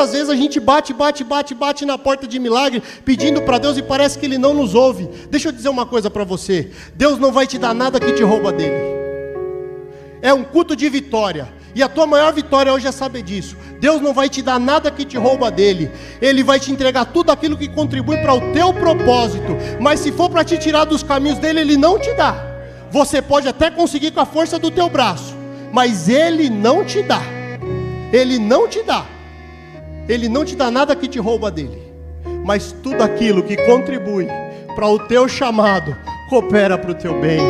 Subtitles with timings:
[0.00, 3.76] quantas vezes a gente bate, bate, bate, bate na porta de milagre, pedindo para Deus
[3.76, 5.08] e parece que Ele não nos ouve.
[5.30, 8.22] Deixa eu dizer uma coisa para você: Deus não vai te dar nada que te
[8.22, 8.74] rouba dele.
[10.22, 11.48] É um culto de vitória.
[11.72, 13.56] E a tua maior vitória hoje é saber disso.
[13.78, 15.90] Deus não vai te dar nada que te rouba dele.
[16.20, 19.56] Ele vai te entregar tudo aquilo que contribui para o teu propósito.
[19.80, 22.34] Mas se for para te tirar dos caminhos dele, ele não te dá.
[22.90, 25.36] Você pode até conseguir com a força do teu braço,
[25.72, 27.22] mas ele não te dá.
[28.12, 29.06] Ele não te dá.
[30.08, 31.90] Ele não te dá nada que te rouba dele.
[32.44, 34.26] Mas tudo aquilo que contribui
[34.74, 35.96] para o teu chamado,
[36.28, 37.40] coopera para o teu bem.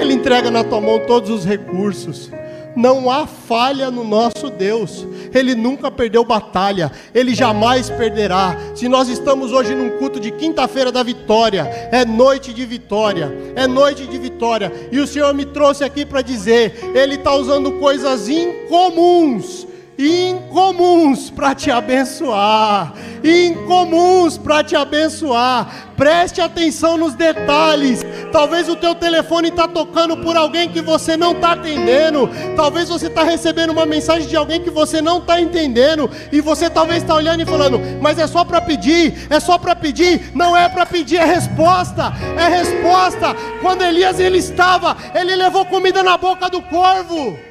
[0.00, 2.30] Ele entrega na tua mão todos os recursos.
[2.74, 5.06] Não há falha no nosso Deus.
[5.34, 8.56] Ele nunca perdeu batalha, ele jamais perderá.
[8.74, 13.66] Se nós estamos hoje num culto de quinta-feira da vitória, é noite de vitória, é
[13.66, 14.72] noite de vitória.
[14.90, 19.68] E o Senhor me trouxe aqui para dizer: Ele está usando coisas incomuns
[20.00, 20.99] incomuns
[21.30, 22.92] para te abençoar,
[23.24, 25.90] incomuns para te abençoar.
[25.96, 28.04] Preste atenção nos detalhes.
[28.32, 32.30] Talvez o teu telefone está tocando por alguém que você não está atendendo.
[32.56, 36.10] Talvez você está recebendo uma mensagem de alguém que você não está entendendo.
[36.32, 39.76] E você talvez está olhando e falando, mas é só para pedir, é só para
[39.76, 40.30] pedir.
[40.34, 42.12] Não é para pedir, é resposta.
[42.38, 43.34] É resposta.
[43.60, 47.49] Quando Elias ele estava, ele levou comida na boca do corvo.